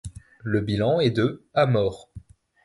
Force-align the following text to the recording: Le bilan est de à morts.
Le 0.43 0.61
bilan 0.61 0.99
est 0.99 1.11
de 1.11 1.45
à 1.53 1.67
morts. 1.67 2.09